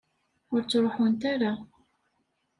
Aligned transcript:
Ur 0.51 0.61
ttruḥunt 0.63 1.21
ara. 1.33 1.51